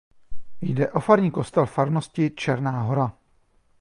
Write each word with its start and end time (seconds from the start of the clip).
Jde 0.61 0.91
o 0.91 0.99
farní 0.99 1.31
kostel 1.31 1.65
farnosti 1.65 2.29
Černá 2.31 2.81
Hora. 2.81 3.17